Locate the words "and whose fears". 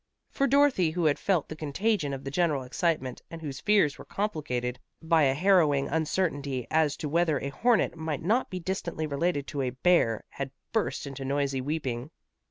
3.29-3.99